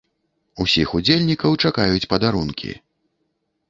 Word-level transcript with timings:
Усіх 0.65 0.95
удзельнікаў 1.01 1.51
чакаюць 1.67 2.05
падарункі. 2.15 2.71